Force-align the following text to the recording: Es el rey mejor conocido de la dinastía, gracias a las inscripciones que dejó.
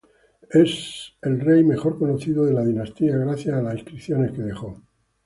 Es 0.49 1.13
el 1.21 1.39
rey 1.39 1.63
mejor 1.63 1.99
conocido 1.99 2.43
de 2.43 2.53
la 2.53 2.63
dinastía, 2.65 3.15
gracias 3.17 3.55
a 3.55 3.61
las 3.61 3.75
inscripciones 3.75 4.31
que 4.31 4.41
dejó. 4.41 4.81